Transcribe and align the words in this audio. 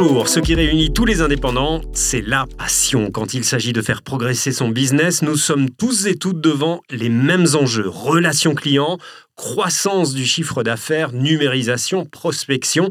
Bonjour, 0.00 0.28
ce 0.28 0.40
qui 0.40 0.54
réunit 0.54 0.94
tous 0.94 1.04
les 1.04 1.20
indépendants, 1.20 1.82
c'est 1.92 2.22
la 2.22 2.46
passion. 2.56 3.10
Quand 3.10 3.34
il 3.34 3.44
s'agit 3.44 3.74
de 3.74 3.82
faire 3.82 4.00
progresser 4.00 4.50
son 4.50 4.70
business, 4.70 5.20
nous 5.20 5.36
sommes 5.36 5.68
tous 5.68 6.06
et 6.06 6.14
toutes 6.14 6.40
devant 6.40 6.80
les 6.88 7.10
mêmes 7.10 7.44
enjeux. 7.52 7.86
Relations 7.86 8.54
clients, 8.54 8.96
croissance 9.36 10.14
du 10.14 10.24
chiffre 10.24 10.62
d'affaires, 10.62 11.12
numérisation, 11.12 12.06
prospection. 12.06 12.88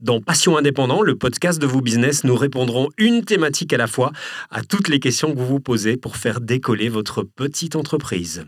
Dans 0.00 0.20
Passion 0.20 0.56
Indépendant, 0.56 1.02
le 1.02 1.14
podcast 1.14 1.62
de 1.62 1.66
vos 1.66 1.80
business, 1.80 2.24
nous 2.24 2.34
répondrons 2.34 2.88
une 2.98 3.24
thématique 3.24 3.72
à 3.72 3.76
la 3.76 3.86
fois 3.86 4.10
à 4.50 4.64
toutes 4.64 4.88
les 4.88 4.98
questions 4.98 5.32
que 5.32 5.38
vous 5.38 5.46
vous 5.46 5.60
posez 5.60 5.96
pour 5.96 6.16
faire 6.16 6.40
décoller 6.40 6.88
votre 6.88 7.22
petite 7.22 7.76
entreprise. 7.76 8.46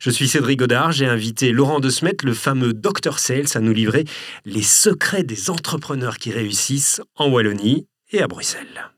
Je 0.00 0.10
suis 0.10 0.28
Cédric 0.28 0.58
Godard, 0.58 0.92
j'ai 0.92 1.06
invité 1.06 1.52
Laurent 1.52 1.80
De 1.80 1.90
Smet, 1.90 2.16
le 2.24 2.34
fameux 2.34 2.72
Dr 2.72 3.18
Sales, 3.18 3.46
à 3.54 3.60
nous 3.60 3.72
livrer 3.72 4.04
les 4.44 4.62
secrets 4.62 5.22
des 5.24 5.50
entrepreneurs 5.50 6.18
qui 6.18 6.30
réussissent 6.30 7.00
en 7.16 7.30
Wallonie 7.30 7.86
et 8.12 8.22
à 8.22 8.28
Bruxelles. 8.28 8.90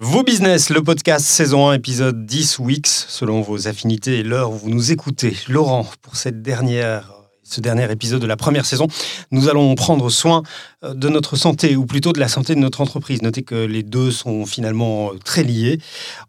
Vos 0.00 0.22
business, 0.22 0.70
le 0.70 0.82
podcast 0.82 1.24
saison 1.24 1.68
1, 1.68 1.74
épisode 1.74 2.26
10 2.26 2.58
weeks, 2.58 2.86
selon 2.86 3.40
vos 3.40 3.68
affinités 3.68 4.18
et 4.18 4.22
l'heure 4.22 4.50
où 4.50 4.56
vous 4.56 4.70
nous 4.70 4.92
écoutez. 4.92 5.36
Laurent, 5.48 5.88
pour 6.02 6.16
cette 6.16 6.42
dernière 6.42 7.23
ce 7.44 7.60
dernier 7.60 7.90
épisode 7.92 8.20
de 8.20 8.26
la 8.26 8.36
première 8.36 8.64
saison, 8.64 8.88
nous 9.30 9.48
allons 9.48 9.74
prendre 9.74 10.10
soin 10.10 10.42
euh, 10.82 10.94
de 10.94 11.08
notre 11.08 11.36
santé, 11.36 11.76
ou 11.76 11.86
plutôt 11.86 12.12
de 12.12 12.20
la 12.20 12.28
santé 12.28 12.54
de 12.54 12.60
notre 12.60 12.80
entreprise. 12.80 13.22
Notez 13.22 13.42
que 13.42 13.54
les 13.54 13.82
deux 13.82 14.10
sont 14.10 14.46
finalement 14.46 15.12
euh, 15.12 15.18
très 15.24 15.44
liés. 15.44 15.78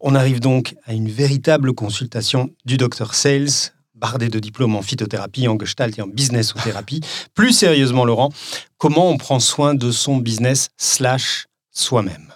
On 0.01 0.13
arrive 0.13 0.39
donc 0.39 0.75
à 0.85 0.93
une 0.93 1.09
véritable 1.09 1.73
consultation 1.73 2.51
du 2.65 2.77
docteur 2.77 3.15
Sales, 3.15 3.71
bardé 3.95 4.29
de 4.29 4.39
diplômes 4.39 4.75
en 4.75 4.81
phytothérapie, 4.81 5.47
en 5.47 5.57
gestalt 5.57 5.97
et 5.97 6.02
en 6.02 6.07
business 6.07 6.53
thérapie. 6.63 7.02
Plus 7.33 7.53
sérieusement, 7.53 8.05
Laurent, 8.05 8.29
comment 8.77 9.09
on 9.09 9.17
prend 9.17 9.39
soin 9.39 9.73
de 9.73 9.91
son 9.91 10.17
business 10.17 10.69
slash 10.77 11.47
soi-même? 11.72 12.33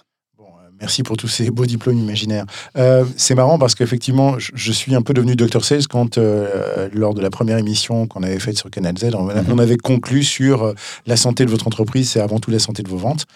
Merci 0.80 1.02
pour 1.02 1.16
tous 1.16 1.28
ces 1.28 1.50
beaux 1.50 1.66
diplômes 1.66 1.98
imaginaires. 1.98 2.46
Euh, 2.76 3.04
c'est 3.16 3.34
marrant 3.34 3.58
parce 3.58 3.74
qu'effectivement, 3.74 4.36
je, 4.38 4.72
suis 4.72 4.94
un 4.94 5.02
peu 5.02 5.12
devenu 5.12 5.36
Dr. 5.36 5.62
Sales 5.62 5.86
quand, 5.88 6.16
euh, 6.16 6.88
lors 6.92 7.12
de 7.12 7.20
la 7.20 7.28
première 7.30 7.58
émission 7.58 8.06
qu'on 8.06 8.22
avait 8.22 8.38
faite 8.38 8.56
sur 8.56 8.70
Canal 8.70 8.96
Z, 8.96 9.14
on, 9.14 9.24
mhm. 9.24 9.60
avait 9.60 9.76
conclu 9.76 10.22
sur 10.22 10.62
euh, 10.62 10.74
la 11.06 11.16
santé 11.16 11.44
de 11.44 11.50
votre 11.50 11.66
entreprise, 11.66 12.10
c'est 12.10 12.20
avant 12.20 12.38
tout 12.38 12.50
la 12.50 12.58
santé 12.58 12.82
de 12.82 12.88
vos 12.88 12.96
ventes. 12.96 13.26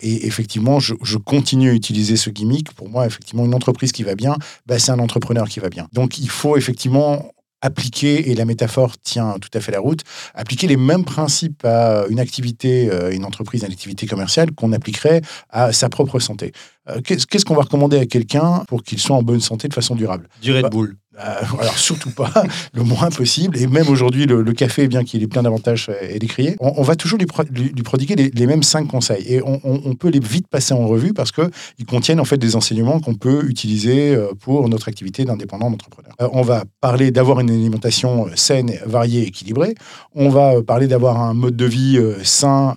et 0.00 0.26
effectivement, 0.26 0.78
je, 0.78 1.16
continue 1.16 1.70
à 1.70 1.72
utiliser 1.72 2.16
ce 2.16 2.30
gimmick. 2.30 2.72
Pour 2.74 2.88
moi, 2.88 3.06
effectivement, 3.06 3.44
une 3.44 3.54
entreprise 3.54 3.90
qui 3.90 4.04
va 4.04 4.14
bien, 4.14 4.36
bah, 4.66 4.78
c'est 4.78 4.92
un 4.92 4.98
entrepreneur 4.98 5.48
qui 5.48 5.60
va 5.60 5.70
bien. 5.70 5.88
Donc, 5.92 6.18
il 6.18 6.28
faut 6.28 6.56
effectivement 6.56 7.32
appliquer, 7.66 8.30
et 8.30 8.34
la 8.34 8.44
métaphore 8.44 8.96
tient 8.98 9.36
tout 9.40 9.50
à 9.52 9.60
fait 9.60 9.72
la 9.72 9.80
route, 9.80 10.00
appliquer 10.34 10.66
les 10.66 10.76
mêmes 10.76 11.04
principes 11.04 11.64
à 11.64 12.04
une 12.08 12.20
activité, 12.20 12.90
euh, 12.90 13.12
une 13.12 13.24
entreprise, 13.24 13.62
une 13.62 13.72
activité 13.72 14.06
commerciale 14.06 14.52
qu'on 14.52 14.72
appliquerait 14.72 15.20
à 15.50 15.72
sa 15.72 15.88
propre 15.88 16.18
santé. 16.18 16.52
Euh, 16.88 17.00
qu'est-ce 17.02 17.44
qu'on 17.44 17.54
va 17.54 17.62
recommander 17.62 17.98
à 17.98 18.06
quelqu'un 18.06 18.64
pour 18.68 18.82
qu'il 18.82 18.98
soit 18.98 19.16
en 19.16 19.22
bonne 19.22 19.40
santé 19.40 19.68
de 19.68 19.74
façon 19.74 19.94
durable? 19.94 20.28
Du 20.40 20.52
Red 20.52 20.62
bah, 20.62 20.70
Bull. 20.70 20.96
Euh, 21.18 21.40
alors 21.60 21.78
surtout 21.78 22.10
pas, 22.10 22.30
le 22.74 22.82
moins 22.82 23.10
possible. 23.10 23.56
Et 23.58 23.66
même 23.66 23.88
aujourd'hui, 23.88 24.26
le, 24.26 24.44
café, 24.52 24.88
bien 24.88 25.04
qu'il 25.04 25.22
ait 25.22 25.26
plein 25.26 25.42
d'avantages, 25.42 25.90
est 26.00 26.18
décrié. 26.18 26.56
On, 26.60 26.82
va 26.82 26.96
toujours 26.96 27.18
lui, 27.18 27.26
prodiguer 27.26 28.30
les, 28.32 28.46
mêmes 28.46 28.62
cinq 28.62 28.86
conseils. 28.86 29.24
Et 29.26 29.40
on, 29.44 29.94
peut 29.94 30.08
les 30.08 30.20
vite 30.20 30.48
passer 30.48 30.74
en 30.74 30.86
revue 30.86 31.12
parce 31.12 31.32
qu'ils 31.32 31.86
contiennent 31.86 32.20
en 32.20 32.24
fait 32.24 32.36
des 32.36 32.56
enseignements 32.56 33.00
qu'on 33.00 33.14
peut 33.14 33.46
utiliser 33.48 34.14
euh, 34.14 34.32
pour 34.38 34.68
notre 34.68 34.88
activité 34.88 35.24
d'indépendant 35.24 35.70
d'entrepreneur. 35.70 36.12
Euh, 36.20 36.28
on 36.32 36.42
va 36.42 36.64
parler 36.80 37.10
d'avoir 37.10 37.40
une 37.40 37.50
alimentation 37.50 38.28
saine, 38.34 38.72
variée, 38.84 39.22
équilibrée. 39.26 39.74
On 40.14 40.28
va 40.28 40.62
parler 40.62 40.86
d'avoir 40.86 41.20
un 41.20 41.34
mode 41.34 41.56
de 41.56 41.66
vie 41.66 41.98
sain, 42.22 42.76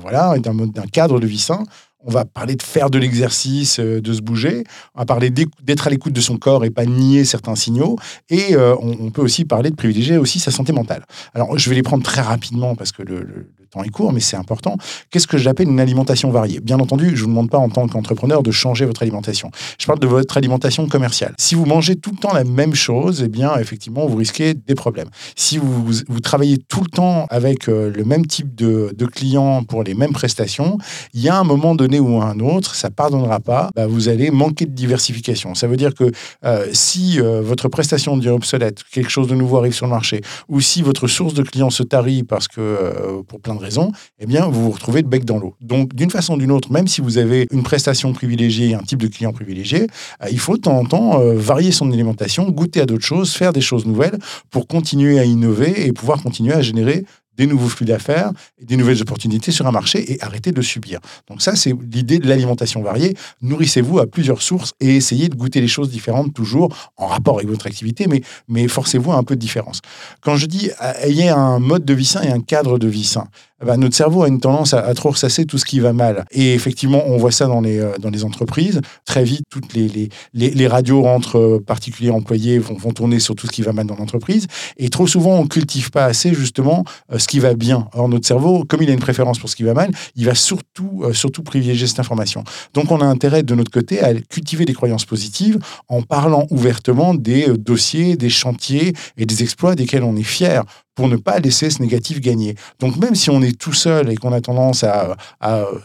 voilà, 0.00 0.36
d'un 0.38 0.86
cadre 0.90 1.20
de 1.20 1.26
vie 1.26 1.38
sain. 1.38 1.64
On 2.04 2.10
va 2.12 2.24
parler 2.24 2.54
de 2.54 2.62
faire 2.62 2.90
de 2.90 2.98
l'exercice, 2.98 3.80
euh, 3.80 4.00
de 4.00 4.12
se 4.12 4.20
bouger. 4.20 4.64
On 4.94 5.00
va 5.00 5.06
parler 5.06 5.30
d'être 5.30 5.86
à 5.86 5.90
l'écoute 5.90 6.12
de 6.12 6.20
son 6.20 6.36
corps 6.38 6.64
et 6.64 6.70
pas 6.70 6.86
nier 6.86 7.24
certains 7.24 7.56
signaux. 7.56 7.96
Et 8.30 8.54
euh, 8.54 8.76
on, 8.80 9.10
peut 9.10 9.22
aussi 9.22 9.44
parler 9.44 9.70
de 9.70 9.74
privilégier 9.74 10.16
aussi 10.16 10.38
sa 10.38 10.52
santé 10.52 10.72
mentale. 10.72 11.04
Alors, 11.34 11.58
je 11.58 11.68
vais 11.68 11.74
les 11.74 11.82
prendre 11.82 12.04
très 12.04 12.20
rapidement 12.20 12.76
parce 12.76 12.92
que 12.92 13.02
le, 13.02 13.50
temps 13.68 13.82
est 13.82 13.90
court, 13.90 14.12
mais 14.12 14.20
c'est 14.20 14.36
important. 14.36 14.76
Qu'est-ce 15.10 15.26
que 15.26 15.38
j'appelle 15.38 15.68
une 15.68 15.80
alimentation 15.80 16.30
variée? 16.30 16.60
Bien 16.60 16.78
entendu, 16.80 17.08
je 17.08 17.12
ne 17.12 17.16
vous 17.20 17.26
demande 17.28 17.50
pas 17.50 17.58
en 17.58 17.68
tant 17.68 17.86
qu'entrepreneur 17.86 18.42
de 18.42 18.50
changer 18.50 18.84
votre 18.84 19.02
alimentation. 19.02 19.50
Je 19.78 19.86
parle 19.86 19.98
de 19.98 20.06
votre 20.06 20.36
alimentation 20.36 20.86
commerciale. 20.88 21.34
Si 21.38 21.54
vous 21.54 21.66
mangez 21.66 21.96
tout 21.96 22.10
le 22.10 22.16
temps 22.16 22.32
la 22.32 22.44
même 22.44 22.74
chose, 22.74 23.22
eh 23.24 23.28
bien, 23.28 23.56
effectivement, 23.58 24.06
vous 24.06 24.16
risquez 24.16 24.54
des 24.54 24.74
problèmes. 24.74 25.08
Si 25.36 25.58
vous, 25.58 26.20
travaillez 26.20 26.58
tout 26.58 26.80
le 26.80 26.90
temps 26.90 27.26
avec 27.30 27.68
euh, 27.68 27.92
le 27.94 28.04
même 28.04 28.26
type 28.26 28.54
de, 28.54 28.92
de 28.96 29.06
clients 29.06 29.62
pour 29.62 29.82
les 29.82 29.94
mêmes 29.94 30.12
prestations, 30.12 30.78
il 31.14 31.20
y 31.20 31.28
a 31.28 31.36
un 31.36 31.44
moment 31.44 31.74
donné 31.74 32.00
ou 32.00 32.20
un 32.20 32.38
autre, 32.40 32.74
ça 32.74 32.90
pardonnera 32.90 33.40
pas, 33.40 33.70
bah, 33.74 33.86
vous 33.86 34.08
allez 34.08 34.30
manquer 34.30 34.66
de 34.66 34.72
diversification. 34.72 35.54
Ça 35.54 35.66
veut 35.66 35.76
dire 35.76 35.94
que 35.94 36.10
euh, 36.44 36.66
si 36.72 37.20
euh, 37.20 37.40
votre 37.42 37.68
prestation 37.68 38.16
devient 38.16 38.30
obsolète, 38.30 38.82
quelque 38.90 39.10
chose 39.10 39.28
de 39.28 39.34
nouveau 39.34 39.58
arrive 39.58 39.74
sur 39.74 39.86
le 39.86 39.92
marché, 39.92 40.20
ou 40.48 40.60
si 40.60 40.82
votre 40.82 41.06
source 41.06 41.34
de 41.34 41.42
clients 41.42 41.70
se 41.70 41.82
tarit 41.82 42.22
parce 42.22 42.48
que, 42.48 43.22
pour 43.26 43.40
plein 43.40 43.54
raison, 43.58 43.92
eh 44.18 44.26
bien, 44.26 44.46
vous 44.46 44.64
vous 44.64 44.70
retrouvez 44.70 45.02
le 45.02 45.08
bec 45.08 45.24
dans 45.24 45.38
l'eau. 45.38 45.54
Donc, 45.60 45.94
d'une 45.94 46.10
façon 46.10 46.34
ou 46.34 46.38
d'une 46.38 46.52
autre, 46.52 46.72
même 46.72 46.86
si 46.86 47.00
vous 47.00 47.18
avez 47.18 47.46
une 47.50 47.62
prestation 47.62 48.12
privilégiée, 48.12 48.74
un 48.74 48.82
type 48.82 49.02
de 49.02 49.08
client 49.08 49.32
privilégié, 49.32 49.86
euh, 50.22 50.28
il 50.30 50.38
faut 50.38 50.56
de 50.56 50.62
temps 50.62 50.78
en 50.78 50.84
temps 50.84 51.20
euh, 51.20 51.34
varier 51.34 51.72
son 51.72 51.90
alimentation, 51.92 52.48
goûter 52.50 52.80
à 52.80 52.86
d'autres 52.86 53.04
choses, 53.04 53.32
faire 53.32 53.52
des 53.52 53.60
choses 53.60 53.86
nouvelles 53.86 54.18
pour 54.50 54.66
continuer 54.66 55.18
à 55.18 55.24
innover 55.24 55.86
et 55.86 55.92
pouvoir 55.92 56.22
continuer 56.22 56.54
à 56.54 56.62
générer 56.62 57.04
des 57.38 57.46
nouveaux 57.46 57.68
flux 57.68 57.86
d'affaires, 57.86 58.32
des 58.60 58.76
nouvelles 58.76 59.00
opportunités 59.00 59.52
sur 59.52 59.66
un 59.66 59.70
marché 59.70 60.12
et 60.12 60.22
arrêter 60.22 60.52
de 60.52 60.60
subir. 60.60 61.00
Donc 61.28 61.40
ça, 61.40 61.56
c'est 61.56 61.72
l'idée 61.90 62.18
de 62.18 62.28
l'alimentation 62.28 62.82
variée. 62.82 63.16
Nourrissez-vous 63.40 64.00
à 64.00 64.06
plusieurs 64.06 64.42
sources 64.42 64.74
et 64.80 64.96
essayez 64.96 65.28
de 65.28 65.36
goûter 65.36 65.60
les 65.60 65.68
choses 65.68 65.90
différentes 65.90 66.34
toujours 66.34 66.92
en 66.96 67.06
rapport 67.06 67.36
avec 67.36 67.48
votre 67.48 67.66
activité, 67.66 68.06
mais, 68.08 68.22
mais 68.48 68.68
forcez-vous 68.68 69.12
à 69.12 69.16
un 69.16 69.22
peu 69.22 69.36
de 69.36 69.40
différence. 69.40 69.80
Quand 70.20 70.36
je 70.36 70.46
dis 70.46 70.70
euh, 70.82 70.92
ayez 71.02 71.28
un 71.28 71.58
mode 71.60 71.84
de 71.84 71.94
vie 71.94 72.04
sain 72.04 72.22
et 72.22 72.30
un 72.30 72.40
cadre 72.40 72.78
de 72.78 72.88
vie 72.88 73.04
sain, 73.04 73.28
bah, 73.64 73.76
notre 73.76 73.96
cerveau 73.96 74.22
a 74.22 74.28
une 74.28 74.40
tendance 74.40 74.74
à, 74.74 74.94
trop 74.94 75.10
ressasser 75.10 75.44
tout 75.44 75.58
ce 75.58 75.64
qui 75.64 75.80
va 75.80 75.92
mal. 75.92 76.24
Et 76.30 76.54
effectivement, 76.54 77.02
on 77.06 77.16
voit 77.16 77.32
ça 77.32 77.46
dans 77.46 77.60
les, 77.60 77.78
euh, 77.78 77.96
dans 77.98 78.10
les 78.10 78.24
entreprises. 78.24 78.80
Très 79.04 79.24
vite, 79.24 79.42
toutes 79.50 79.74
les, 79.74 79.88
les, 79.88 80.50
les, 80.50 80.66
radios 80.66 81.06
entre 81.06 81.38
euh, 81.38 81.64
particuliers 81.64 82.10
employés 82.10 82.58
vont, 82.58 82.74
vont, 82.74 82.92
tourner 82.92 83.18
sur 83.18 83.34
tout 83.34 83.46
ce 83.46 83.52
qui 83.52 83.62
va 83.62 83.72
mal 83.72 83.86
dans 83.86 83.96
l'entreprise. 83.96 84.46
Et 84.76 84.88
trop 84.90 85.06
souvent, 85.06 85.36
on 85.38 85.44
ne 85.44 85.48
cultive 85.48 85.90
pas 85.90 86.04
assez 86.04 86.34
justement 86.34 86.84
ce 87.16 87.26
qui 87.26 87.38
va 87.38 87.54
bien. 87.54 87.88
Or, 87.94 88.08
notre 88.08 88.26
cerveau, 88.26 88.64
comme 88.64 88.82
il 88.82 88.90
a 88.90 88.92
une 88.92 89.00
préférence 89.00 89.38
pour 89.38 89.48
ce 89.48 89.56
qui 89.56 89.62
va 89.62 89.74
mal, 89.74 89.90
il 90.16 90.24
va 90.24 90.34
surtout, 90.34 91.04
surtout 91.12 91.42
privilégier 91.42 91.86
cette 91.86 92.00
information. 92.00 92.44
Donc, 92.74 92.90
on 92.90 93.00
a 93.00 93.04
intérêt 93.04 93.42
de 93.42 93.54
notre 93.54 93.70
côté 93.70 94.00
à 94.00 94.14
cultiver 94.14 94.64
des 94.64 94.74
croyances 94.74 95.04
positives 95.04 95.58
en 95.88 96.02
parlant 96.02 96.46
ouvertement 96.50 97.14
des 97.14 97.46
dossiers, 97.56 98.16
des 98.16 98.30
chantiers 98.30 98.94
et 99.16 99.26
des 99.26 99.42
exploits 99.42 99.74
desquels 99.74 100.02
on 100.02 100.16
est 100.16 100.22
fier 100.22 100.64
pour 100.98 101.06
ne 101.06 101.14
pas 101.14 101.38
laisser 101.38 101.70
ce 101.70 101.80
négatif 101.80 102.20
gagner. 102.20 102.56
Donc 102.80 102.96
même 102.96 103.14
si 103.14 103.30
on 103.30 103.40
est 103.40 103.56
tout 103.56 103.72
seul 103.72 104.10
et 104.10 104.16
qu'on 104.16 104.32
a 104.32 104.40
tendance 104.40 104.82
à, 104.82 105.16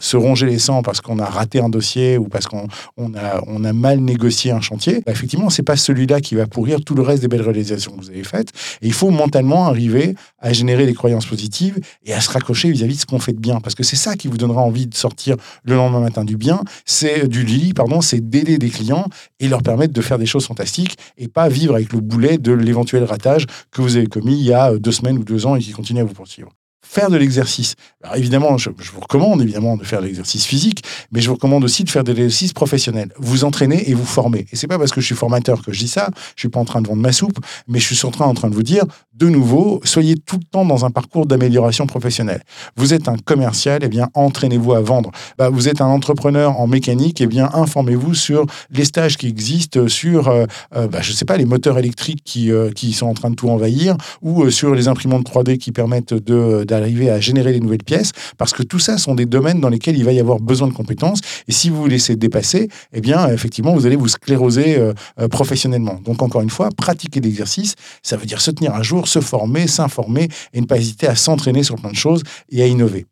se 0.00 0.16
ronger 0.16 0.46
les 0.46 0.58
sangs 0.58 0.82
parce 0.82 1.00
qu'on 1.00 1.20
a 1.20 1.24
raté 1.24 1.60
un 1.60 1.68
dossier 1.68 2.18
ou 2.18 2.24
parce 2.24 2.46
qu'on 2.46 2.66
a, 3.14 3.72
mal 3.72 4.00
négocié 4.00 4.50
un 4.50 4.60
chantier, 4.60 5.04
bah 5.06 5.12
effectivement, 5.12 5.50
c'est 5.50 5.62
pas 5.62 5.76
celui-là 5.76 6.20
qui 6.20 6.34
va 6.34 6.48
pourrir 6.48 6.80
tout 6.84 6.96
le 6.96 7.02
reste 7.02 7.22
des 7.22 7.28
belles 7.28 7.42
réalisations 7.42 7.92
que 7.92 8.00
vous 8.00 8.10
avez 8.10 8.24
faites. 8.24 8.48
Et 8.82 8.88
il 8.88 8.92
faut 8.92 9.10
mentalement 9.10 9.68
arriver 9.68 10.16
à 10.40 10.52
générer 10.52 10.84
des 10.84 10.94
croyances 10.94 11.26
positives 11.26 11.78
et 12.04 12.12
à 12.12 12.20
se 12.20 12.30
raccrocher 12.30 12.72
vis-à-vis 12.72 12.96
de 12.96 13.00
ce 13.02 13.06
qu'on 13.06 13.20
fait 13.20 13.34
de 13.34 13.38
bien. 13.38 13.60
Parce 13.60 13.76
que 13.76 13.84
c'est 13.84 13.94
ça 13.94 14.16
qui 14.16 14.26
vous 14.26 14.36
donnera 14.36 14.62
envie 14.62 14.88
de 14.88 14.96
sortir 14.96 15.36
le 15.62 15.76
lendemain 15.76 16.00
matin 16.00 16.24
du 16.24 16.36
bien, 16.36 16.60
c'est 16.86 17.28
du 17.28 17.44
Lily, 17.44 17.72
pardon, 17.72 18.00
c'est 18.00 18.28
d'aider 18.28 18.58
des 18.58 18.70
clients 18.70 19.06
et 19.38 19.46
leur 19.46 19.62
permettre 19.62 19.92
de 19.92 20.00
faire 20.00 20.18
des 20.18 20.26
choses 20.26 20.46
fantastiques 20.46 20.98
et 21.18 21.28
pas 21.28 21.48
vivre 21.48 21.76
avec 21.76 21.92
le 21.92 22.00
boulet 22.00 22.36
de 22.36 22.50
l'éventuel 22.50 23.04
ratage 23.04 23.46
que 23.70 23.80
vous 23.80 23.96
avez 23.96 24.08
commis 24.08 24.40
il 24.40 24.46
y 24.46 24.52
a 24.52 24.74
deux 24.76 24.90
semaines 24.90 25.03
ou 25.12 25.24
deux 25.24 25.46
ans 25.46 25.56
et 25.56 25.60
qui 25.60 25.72
continue 25.72 26.00
à 26.00 26.04
vous 26.04 26.14
poursuivre 26.14 26.50
faire 26.94 27.10
de 27.10 27.16
l'exercice. 27.16 27.74
Alors 28.02 28.16
évidemment, 28.16 28.56
je, 28.56 28.70
vous 28.70 29.00
recommande 29.00 29.42
évidemment 29.42 29.76
de 29.76 29.84
faire 29.84 30.00
de 30.00 30.06
l'exercice 30.06 30.44
physique, 30.44 30.84
mais 31.10 31.20
je 31.20 31.28
vous 31.28 31.34
recommande 31.34 31.64
aussi 31.64 31.82
de 31.82 31.90
faire 31.90 32.04
de 32.04 32.12
l'exercice 32.12 32.52
professionnel. 32.52 33.12
Vous 33.18 33.44
entraînez 33.44 33.90
et 33.90 33.94
vous 33.94 34.04
formez. 34.04 34.46
Et 34.52 34.56
c'est 34.56 34.68
pas 34.68 34.78
parce 34.78 34.92
que 34.92 35.00
je 35.00 35.06
suis 35.06 35.16
formateur 35.16 35.62
que 35.62 35.72
je 35.72 35.80
dis 35.80 35.88
ça. 35.88 36.10
Je 36.36 36.42
suis 36.42 36.48
pas 36.48 36.60
en 36.60 36.64
train 36.64 36.82
de 36.82 36.86
vendre 36.86 37.02
ma 37.02 37.12
soupe, 37.12 37.38
mais 37.66 37.80
je 37.80 37.94
suis 37.94 38.06
en 38.06 38.12
train, 38.12 38.26
en 38.26 38.34
train 38.34 38.48
de 38.48 38.54
vous 38.54 38.62
dire, 38.62 38.84
de 39.14 39.28
nouveau, 39.28 39.80
soyez 39.84 40.16
tout 40.16 40.36
le 40.36 40.44
temps 40.44 40.64
dans 40.64 40.84
un 40.84 40.90
parcours 40.90 41.26
d'amélioration 41.26 41.86
professionnelle. 41.86 42.42
Vous 42.76 42.94
êtes 42.94 43.08
un 43.08 43.16
commercial, 43.16 43.80
eh 43.82 43.88
bien 43.88 44.08
entraînez-vous 44.14 44.72
à 44.72 44.80
vendre. 44.80 45.10
Bah, 45.38 45.50
vous 45.50 45.68
êtes 45.68 45.80
un 45.80 45.86
entrepreneur 45.86 46.58
en 46.60 46.66
mécanique, 46.66 47.20
eh 47.20 47.26
bien 47.26 47.48
informez-vous 47.54 48.14
sur 48.14 48.46
les 48.70 48.84
stages 48.84 49.16
qui 49.16 49.28
existent, 49.28 49.88
sur, 49.88 50.28
euh, 50.28 50.46
euh, 50.74 50.88
bah, 50.88 50.98
je 51.00 51.12
sais 51.12 51.24
pas, 51.24 51.36
les 51.36 51.44
moteurs 51.44 51.78
électriques 51.78 52.22
qui, 52.24 52.50
euh, 52.50 52.70
qui 52.70 52.92
sont 52.92 53.06
en 53.06 53.14
train 53.14 53.30
de 53.30 53.36
tout 53.36 53.48
envahir, 53.48 53.96
ou 54.22 54.50
sur 54.50 54.74
les 54.74 54.88
imprimantes 54.88 55.24
3D 55.24 55.58
qui 55.58 55.72
permettent 55.72 56.14
de 56.14 56.64
à 56.84 57.20
générer 57.20 57.52
des 57.52 57.60
nouvelles 57.60 57.82
pièces, 57.82 58.12
parce 58.38 58.52
que 58.52 58.62
tout 58.62 58.78
ça 58.78 58.98
sont 58.98 59.14
des 59.14 59.26
domaines 59.26 59.60
dans 59.60 59.68
lesquels 59.68 59.96
il 59.96 60.04
va 60.04 60.12
y 60.12 60.20
avoir 60.20 60.38
besoin 60.38 60.68
de 60.68 60.72
compétences. 60.72 61.20
Et 61.48 61.52
si 61.52 61.70
vous 61.70 61.82
vous 61.82 61.88
laissez 61.88 62.16
dépasser, 62.16 62.68
eh 62.92 63.00
bien, 63.00 63.28
effectivement, 63.28 63.74
vous 63.74 63.86
allez 63.86 63.96
vous 63.96 64.08
scléroser 64.08 64.76
euh, 64.76 64.92
euh, 65.20 65.28
professionnellement. 65.28 66.00
Donc, 66.04 66.22
encore 66.22 66.42
une 66.42 66.50
fois, 66.50 66.68
pratiquer 66.76 67.20
l'exercice, 67.20 67.74
ça 68.02 68.16
veut 68.16 68.26
dire 68.26 68.40
se 68.40 68.50
tenir 68.50 68.74
à 68.74 68.82
jour, 68.82 69.08
se 69.08 69.20
former, 69.20 69.66
s'informer 69.66 70.28
et 70.52 70.60
ne 70.60 70.66
pas 70.66 70.76
hésiter 70.76 71.06
à 71.06 71.16
s'entraîner 71.16 71.62
sur 71.62 71.76
plein 71.76 71.90
de 71.90 71.96
choses 71.96 72.22
et 72.50 72.62
à 72.62 72.66
innover. 72.66 73.06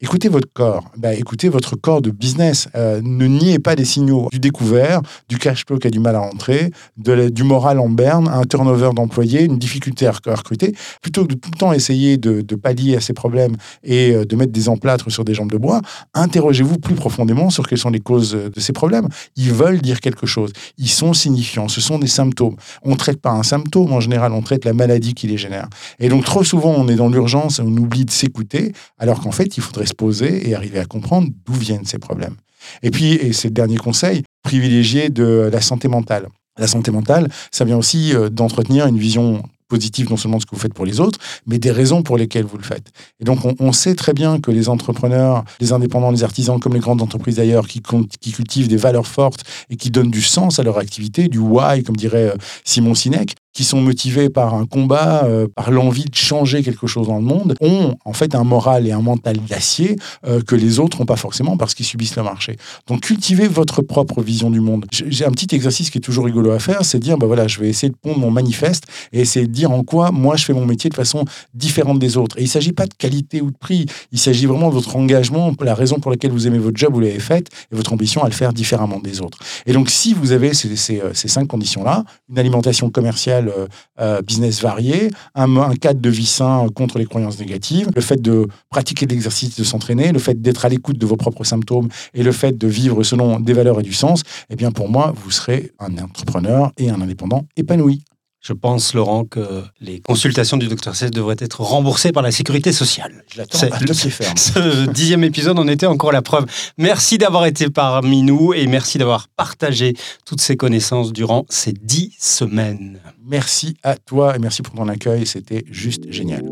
Écoutez 0.00 0.28
votre 0.28 0.48
corps. 0.52 0.90
Bah, 0.96 1.14
écoutez 1.14 1.48
votre 1.48 1.76
corps 1.76 2.02
de 2.02 2.10
business. 2.10 2.66
Euh, 2.74 3.00
ne 3.00 3.26
niez 3.26 3.60
pas 3.60 3.76
les 3.76 3.84
signaux 3.84 4.28
du 4.32 4.40
découvert, 4.40 5.00
du 5.28 5.38
cash 5.38 5.64
flow 5.64 5.78
qui 5.78 5.86
a 5.86 5.90
du 5.90 6.00
mal 6.00 6.16
à 6.16 6.18
rentrer, 6.18 6.72
de 6.96 7.28
du 7.28 7.44
moral 7.44 7.78
en 7.78 7.88
berne, 7.88 8.26
un 8.28 8.42
turnover 8.42 8.90
d'employés, 8.92 9.44
une 9.44 9.56
difficulté 9.56 10.08
à 10.08 10.10
recruter. 10.10 10.74
Plutôt 11.00 11.22
que 11.22 11.34
de 11.34 11.38
tout 11.38 11.48
le 11.52 11.58
temps 11.58 11.72
essayer 11.72 12.16
de, 12.16 12.42
pallier 12.56 12.96
à 12.96 13.00
ces 13.00 13.12
problèmes 13.12 13.54
et 13.84 14.10
euh, 14.10 14.24
de 14.24 14.34
mettre 14.34 14.50
des 14.50 14.68
emplâtres 14.68 15.12
sur 15.12 15.24
des 15.24 15.32
jambes 15.32 15.52
de 15.52 15.58
bois, 15.58 15.80
interrogez-vous 16.12 16.78
plus 16.78 16.96
profondément 16.96 17.48
sur 17.50 17.64
quelles 17.68 17.78
sont 17.78 17.90
les 17.90 18.00
causes 18.00 18.32
de 18.32 18.60
ces 18.60 18.72
problèmes. 18.72 19.06
Ils 19.36 19.52
veulent 19.52 19.80
dire 19.80 20.00
quelque 20.00 20.26
chose. 20.26 20.52
Ils 20.76 20.90
sont 20.90 21.14
signifiants. 21.14 21.68
Ce 21.68 21.80
sont 21.80 22.00
des 22.00 22.08
symptômes. 22.08 22.56
On 22.82 22.90
ne 22.90 22.96
traite 22.96 23.20
pas 23.20 23.30
un 23.30 23.44
symptôme 23.44 23.92
en 23.92 24.00
général, 24.00 24.32
on 24.32 24.42
traite 24.42 24.64
la 24.64 24.72
maladie 24.72 25.14
qui 25.14 25.28
les 25.28 25.38
génère. 25.38 25.68
Et 26.00 26.08
donc 26.08 26.24
trop 26.24 26.42
souvent, 26.42 26.74
on 26.76 26.88
est 26.88 26.96
dans 26.96 27.08
l'urgence, 27.08 27.60
on 27.60 27.76
oublie 27.76 28.04
de 28.04 28.10
s'écouter, 28.10 28.72
alors 28.98 29.20
qu'en 29.20 29.30
fait, 29.30 29.56
il 29.56 29.62
faudrait 29.62 29.83
poser 29.92 30.48
et 30.48 30.54
arriver 30.54 30.78
à 30.78 30.86
comprendre 30.86 31.28
d'où 31.44 31.52
viennent 31.52 31.84
ces 31.84 31.98
problèmes. 31.98 32.36
Et 32.82 32.90
puis, 32.90 33.12
et 33.12 33.32
c'est 33.32 33.48
le 33.48 33.54
dernier 33.54 33.76
conseil, 33.76 34.22
privilégier 34.42 35.10
de 35.10 35.50
la 35.52 35.60
santé 35.60 35.88
mentale. 35.88 36.28
La 36.58 36.66
santé 36.66 36.90
mentale, 36.90 37.28
ça 37.50 37.64
vient 37.64 37.76
aussi 37.76 38.14
euh, 38.14 38.30
d'entretenir 38.30 38.86
une 38.86 38.98
vision 38.98 39.42
positive 39.68 40.08
non 40.10 40.16
seulement 40.16 40.36
de 40.36 40.42
ce 40.42 40.46
que 40.46 40.54
vous 40.54 40.60
faites 40.60 40.74
pour 40.74 40.86
les 40.86 41.00
autres, 41.00 41.18
mais 41.46 41.58
des 41.58 41.72
raisons 41.72 42.02
pour 42.02 42.16
lesquelles 42.16 42.44
vous 42.44 42.58
le 42.58 42.62
faites. 42.62 42.92
Et 43.18 43.24
donc, 43.24 43.40
on, 43.58 43.72
sait 43.72 43.94
très 43.94 44.12
bien 44.12 44.38
que 44.38 44.50
les 44.50 44.68
entrepreneurs, 44.68 45.42
les 45.60 45.72
indépendants, 45.72 46.10
les 46.10 46.22
artisans, 46.22 46.60
comme 46.60 46.74
les 46.74 46.80
grandes 46.80 47.02
entreprises 47.02 47.36
d'ailleurs, 47.36 47.66
qui, 47.66 47.82
qui, 48.20 48.32
cultivent 48.32 48.68
des 48.68 48.76
valeurs 48.76 49.06
fortes 49.06 49.42
et 49.70 49.76
qui 49.76 49.90
donnent 49.90 50.10
du 50.10 50.22
sens 50.22 50.58
à 50.58 50.62
leur 50.62 50.78
activité, 50.78 51.28
du 51.28 51.38
why, 51.38 51.82
comme 51.82 51.96
dirait 51.96 52.30
euh, 52.30 52.36
Simon 52.64 52.94
Sinek, 52.94 53.34
qui 53.54 53.64
sont 53.64 53.80
motivés 53.80 54.28
par 54.28 54.54
un 54.54 54.66
combat, 54.66 55.24
euh, 55.24 55.46
par 55.46 55.70
l'envie 55.70 56.04
de 56.04 56.14
changer 56.14 56.62
quelque 56.62 56.86
chose 56.86 57.06
dans 57.06 57.18
le 57.18 57.24
monde, 57.24 57.54
ont 57.60 57.94
en 58.04 58.12
fait 58.12 58.34
un 58.34 58.44
moral 58.44 58.86
et 58.86 58.92
un 58.92 59.00
mental 59.00 59.36
d'acier 59.48 59.96
euh, 60.26 60.42
que 60.42 60.56
les 60.56 60.80
autres 60.80 60.98
n'ont 60.98 61.06
pas 61.06 61.16
forcément 61.16 61.56
parce 61.56 61.74
qu'ils 61.74 61.86
subissent 61.86 62.16
le 62.16 62.24
marché. 62.24 62.56
Donc 62.88 63.02
cultivez 63.02 63.46
votre 63.46 63.80
propre 63.80 64.22
vision 64.22 64.50
du 64.50 64.60
monde. 64.60 64.86
J'ai 64.90 65.24
un 65.24 65.30
petit 65.30 65.54
exercice 65.54 65.90
qui 65.90 65.98
est 65.98 66.00
toujours 66.00 66.24
rigolo 66.24 66.50
à 66.50 66.58
faire, 66.58 66.84
c'est 66.84 66.98
dire, 66.98 67.16
bah 67.16 67.26
voilà, 67.26 67.46
je 67.46 67.60
vais 67.60 67.68
essayer 67.68 67.90
de 67.90 67.96
pondre 67.96 68.18
mon 68.18 68.30
manifeste 68.30 68.84
et 69.12 69.20
essayer 69.20 69.46
de 69.46 69.52
dire 69.52 69.70
en 69.70 69.84
quoi 69.84 70.10
moi 70.10 70.36
je 70.36 70.44
fais 70.44 70.52
mon 70.52 70.66
métier 70.66 70.90
de 70.90 70.94
façon 70.94 71.24
différente 71.54 72.00
des 72.00 72.16
autres. 72.16 72.36
Et 72.38 72.42
il 72.42 72.46
ne 72.46 72.50
s'agit 72.50 72.72
pas 72.72 72.86
de 72.86 72.94
qualité 72.94 73.40
ou 73.40 73.52
de 73.52 73.56
prix, 73.56 73.86
il 74.10 74.18
s'agit 74.18 74.46
vraiment 74.46 74.68
de 74.68 74.74
votre 74.74 74.96
engagement, 74.96 75.52
la 75.60 75.74
raison 75.74 76.00
pour 76.00 76.10
laquelle 76.10 76.32
vous 76.32 76.48
aimez 76.48 76.58
votre 76.58 76.76
job, 76.76 76.92
vous 76.92 77.00
l'avez 77.00 77.20
faite, 77.20 77.48
et 77.72 77.76
votre 77.76 77.92
ambition 77.92 78.24
à 78.24 78.26
le 78.26 78.34
faire 78.34 78.52
différemment 78.52 78.98
des 78.98 79.20
autres. 79.20 79.38
Et 79.66 79.72
donc 79.72 79.90
si 79.90 80.12
vous 80.12 80.32
avez 80.32 80.54
ces, 80.54 81.00
euh, 81.00 81.14
ces 81.14 81.28
cinq 81.28 81.46
conditions-là, 81.46 82.04
une 82.28 82.38
alimentation 82.38 82.90
commerciale 82.90 83.43
euh, 83.48 83.66
euh, 84.00 84.22
business 84.22 84.60
varié, 84.62 85.10
un, 85.34 85.74
cadre 85.74 86.00
de 86.00 86.10
vie 86.10 86.26
sain 86.26 86.66
contre 86.74 86.98
les 86.98 87.06
croyances 87.06 87.38
négatives, 87.38 87.88
le 87.94 88.00
fait 88.00 88.20
de 88.20 88.46
pratiquer 88.70 89.06
l'exercice, 89.06 89.56
de 89.56 89.64
s'entraîner, 89.64 90.12
le 90.12 90.18
fait 90.18 90.40
d'être 90.40 90.64
à 90.64 90.68
l'écoute 90.68 90.98
de 90.98 91.06
vos 91.06 91.16
propres 91.16 91.44
symptômes 91.44 91.88
et 92.14 92.22
le 92.22 92.32
fait 92.32 92.56
de 92.56 92.66
vivre 92.66 93.02
selon 93.02 93.40
des 93.40 93.52
valeurs 93.52 93.80
et 93.80 93.82
du 93.82 93.92
sens, 93.92 94.22
eh 94.50 94.56
bien 94.56 94.70
pour 94.70 94.88
moi, 94.88 95.12
vous 95.16 95.30
serez 95.30 95.72
un 95.78 95.96
entrepreneur 95.98 96.72
et 96.78 96.90
un 96.90 97.00
indépendant 97.00 97.44
épanoui. 97.56 98.02
Je 98.44 98.52
pense, 98.52 98.92
Laurent, 98.92 99.24
que 99.24 99.64
les 99.80 100.00
consultations 100.00 100.58
du 100.58 100.68
Dr 100.68 100.94
Cess 100.94 101.10
devraient 101.10 101.36
être 101.38 101.62
remboursées 101.62 102.12
par 102.12 102.22
la 102.22 102.30
sécurité 102.30 102.72
sociale. 102.72 103.24
Je 103.32 103.38
l'attends 103.38 103.58
ferme. 103.58 104.36
Ce 104.36 104.86
dixième 104.90 105.24
épisode 105.24 105.58
en 105.58 105.66
était 105.66 105.86
encore 105.86 106.12
la 106.12 106.20
preuve. 106.20 106.44
Merci 106.76 107.16
d'avoir 107.16 107.46
été 107.46 107.70
parmi 107.70 108.20
nous 108.20 108.52
et 108.52 108.66
merci 108.66 108.98
d'avoir 108.98 109.28
partagé 109.28 109.94
toutes 110.26 110.42
ces 110.42 110.58
connaissances 110.58 111.14
durant 111.14 111.46
ces 111.48 111.72
dix 111.72 112.14
semaines. 112.18 113.00
Merci 113.26 113.78
à 113.82 113.96
toi 113.96 114.36
et 114.36 114.38
merci 114.38 114.60
pour 114.60 114.74
ton 114.74 114.88
accueil. 114.88 115.26
C'était 115.26 115.64
juste 115.70 116.10
génial. 116.10 116.44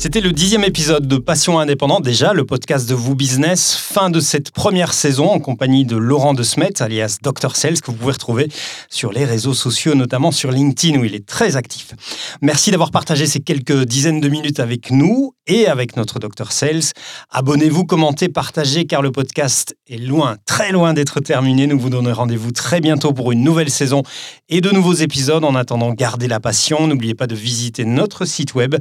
C'était 0.00 0.20
le 0.20 0.30
dixième 0.30 0.62
épisode 0.62 1.08
de 1.08 1.16
Passion 1.16 1.58
Indépendante, 1.58 2.04
déjà 2.04 2.32
le 2.32 2.46
podcast 2.46 2.88
de 2.88 2.94
Vous 2.94 3.16
Business, 3.16 3.74
fin 3.74 4.10
de 4.10 4.20
cette 4.20 4.52
première 4.52 4.94
saison 4.94 5.28
en 5.28 5.40
compagnie 5.40 5.84
de 5.84 5.96
Laurent 5.96 6.34
de 6.34 6.44
Smet, 6.44 6.80
alias 6.80 7.18
Dr 7.20 7.56
Sales, 7.56 7.80
que 7.80 7.90
vous 7.90 7.96
pouvez 7.96 8.12
retrouver 8.12 8.48
sur 8.88 9.10
les 9.10 9.24
réseaux 9.24 9.54
sociaux, 9.54 9.96
notamment 9.96 10.30
sur 10.30 10.52
LinkedIn 10.52 11.00
où 11.00 11.04
il 11.04 11.16
est 11.16 11.26
très 11.26 11.56
actif. 11.56 11.94
Merci 12.42 12.70
d'avoir 12.70 12.92
partagé 12.92 13.26
ces 13.26 13.40
quelques 13.40 13.86
dizaines 13.86 14.20
de 14.20 14.28
minutes 14.28 14.60
avec 14.60 14.92
nous 14.92 15.32
et 15.48 15.66
avec 15.66 15.96
notre 15.96 16.20
Dr 16.20 16.52
Sales. 16.52 16.92
Abonnez-vous, 17.30 17.84
commentez, 17.84 18.28
partagez 18.28 18.84
car 18.84 19.02
le 19.02 19.10
podcast 19.10 19.74
est 19.88 19.96
loin, 19.96 20.36
très 20.46 20.70
loin 20.70 20.94
d'être 20.94 21.18
terminé. 21.18 21.66
Nous 21.66 21.78
vous 21.78 21.90
donnons 21.90 22.12
rendez-vous 22.12 22.52
très 22.52 22.80
bientôt 22.80 23.12
pour 23.12 23.32
une 23.32 23.42
nouvelle 23.42 23.70
saison 23.70 24.02
et 24.48 24.60
de 24.60 24.70
nouveaux 24.70 24.92
épisodes. 24.92 25.42
En 25.42 25.56
attendant, 25.56 25.92
gardez 25.92 26.28
la 26.28 26.38
passion. 26.38 26.86
N'oubliez 26.86 27.14
pas 27.14 27.26
de 27.26 27.34
visiter 27.34 27.84
notre 27.84 28.26
site 28.26 28.54
web 28.54 28.76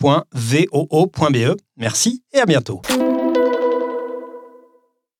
business.voo.be. 0.00 1.56
Merci 1.76 2.22
et 2.32 2.40
à 2.40 2.46
bientôt. 2.46 2.82